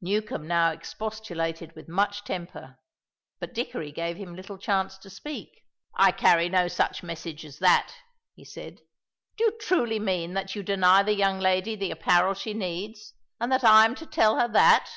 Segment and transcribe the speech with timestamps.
[0.00, 2.80] Newcombe now expostulated with much temper,
[3.38, 5.62] but Dickory gave him little chance to speak.
[5.94, 7.94] "I carry no such message as that,"
[8.34, 8.80] he said.
[9.36, 13.52] "Do you truly mean that you deny the young lady the apparel she needs, and
[13.52, 14.90] that I am to tell her that?"